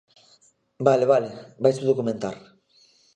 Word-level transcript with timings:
Vale, 0.87 1.05
vale, 1.11 1.29
vaise 1.63 1.83
documentar. 1.89 2.35